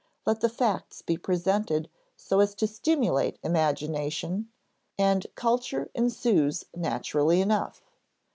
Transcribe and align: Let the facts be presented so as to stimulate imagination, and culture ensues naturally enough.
Let 0.25 0.41
the 0.41 0.49
facts 0.49 1.03
be 1.03 1.15
presented 1.15 1.87
so 2.17 2.39
as 2.39 2.55
to 2.55 2.65
stimulate 2.65 3.37
imagination, 3.43 4.49
and 4.97 5.27
culture 5.35 5.91
ensues 5.93 6.63
naturally 6.75 7.39
enough. 7.39 7.83